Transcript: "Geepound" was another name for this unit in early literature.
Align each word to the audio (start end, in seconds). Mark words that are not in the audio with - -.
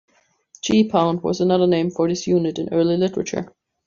"Geepound" 0.63 1.21
was 1.21 1.39
another 1.41 1.67
name 1.67 1.91
for 1.91 2.09
this 2.09 2.25
unit 2.25 2.57
in 2.57 2.73
early 2.73 2.97
literature. 2.97 3.53